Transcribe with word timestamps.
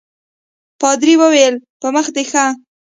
پادري 0.79 1.13
وویل 1.21 1.55
په 1.81 1.87
مخه 1.95 2.11
دي 2.15 2.23
ښه. 2.29 2.45